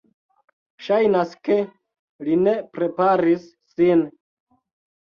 Ŝajnas, 0.85 1.35
ke 1.49 1.59
li 2.29 2.39
ne 2.49 2.57
preparis 2.79 3.47
sin 3.79 4.05